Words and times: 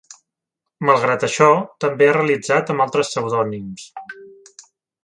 Malgrat 0.89 1.25
això, 1.27 1.49
també 1.85 2.09
ha 2.09 2.17
realitzat 2.17 2.75
amb 2.77 2.87
altres 2.87 3.13
pseudònims. 3.13 3.89